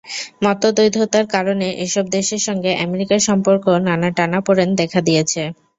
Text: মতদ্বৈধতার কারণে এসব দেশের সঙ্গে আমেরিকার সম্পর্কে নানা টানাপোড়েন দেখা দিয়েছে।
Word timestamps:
মতদ্বৈধতার 0.43 1.25
কারণে 1.33 1.67
এসব 1.85 2.05
দেশের 2.11 2.41
সঙ্গে 2.47 2.71
আমেরিকার 2.85 3.19
সম্পর্কে 3.27 3.69
নানা 3.87 4.09
টানাপোড়েন 4.17 4.69
দেখা 4.79 4.99
দিয়েছে। 5.07 5.41